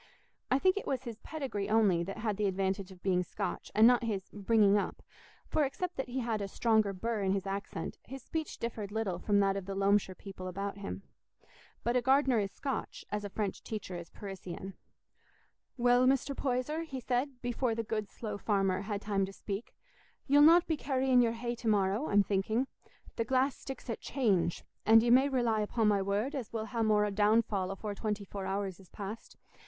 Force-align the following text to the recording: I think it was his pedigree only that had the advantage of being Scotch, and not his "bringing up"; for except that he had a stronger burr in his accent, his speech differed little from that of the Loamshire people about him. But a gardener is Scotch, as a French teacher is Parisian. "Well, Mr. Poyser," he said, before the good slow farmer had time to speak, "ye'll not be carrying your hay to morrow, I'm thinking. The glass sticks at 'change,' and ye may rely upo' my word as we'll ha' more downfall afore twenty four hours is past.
I 0.49 0.57
think 0.57 0.77
it 0.77 0.87
was 0.87 1.03
his 1.03 1.19
pedigree 1.19 1.69
only 1.69 2.01
that 2.05 2.17
had 2.17 2.37
the 2.37 2.47
advantage 2.47 2.91
of 2.91 3.03
being 3.03 3.21
Scotch, 3.21 3.71
and 3.75 3.85
not 3.85 4.03
his 4.03 4.31
"bringing 4.33 4.75
up"; 4.75 5.03
for 5.47 5.63
except 5.63 5.95
that 5.97 6.09
he 6.09 6.21
had 6.21 6.41
a 6.41 6.47
stronger 6.47 6.91
burr 6.91 7.21
in 7.21 7.33
his 7.33 7.45
accent, 7.45 7.99
his 8.03 8.23
speech 8.23 8.57
differed 8.57 8.91
little 8.91 9.19
from 9.19 9.39
that 9.41 9.55
of 9.55 9.67
the 9.67 9.75
Loamshire 9.75 10.15
people 10.17 10.47
about 10.47 10.79
him. 10.79 11.03
But 11.83 11.95
a 11.95 12.01
gardener 12.01 12.39
is 12.39 12.51
Scotch, 12.51 13.05
as 13.11 13.23
a 13.23 13.29
French 13.29 13.63
teacher 13.63 13.95
is 13.95 14.09
Parisian. 14.09 14.73
"Well, 15.77 16.07
Mr. 16.07 16.35
Poyser," 16.35 16.81
he 16.81 16.99
said, 16.99 17.39
before 17.43 17.75
the 17.75 17.83
good 17.83 18.09
slow 18.09 18.39
farmer 18.39 18.81
had 18.81 19.03
time 19.03 19.23
to 19.27 19.31
speak, 19.31 19.75
"ye'll 20.25 20.41
not 20.41 20.65
be 20.65 20.77
carrying 20.77 21.21
your 21.21 21.33
hay 21.33 21.53
to 21.53 21.67
morrow, 21.67 22.07
I'm 22.09 22.23
thinking. 22.23 22.65
The 23.17 23.23
glass 23.23 23.55
sticks 23.55 23.87
at 23.87 24.01
'change,' 24.01 24.63
and 24.83 25.03
ye 25.03 25.11
may 25.11 25.29
rely 25.29 25.61
upo' 25.61 25.85
my 25.85 26.01
word 26.01 26.33
as 26.33 26.51
we'll 26.51 26.65
ha' 26.65 26.81
more 26.83 27.11
downfall 27.11 27.69
afore 27.69 27.93
twenty 27.93 28.25
four 28.25 28.47
hours 28.47 28.79
is 28.79 28.89
past. 28.89 29.37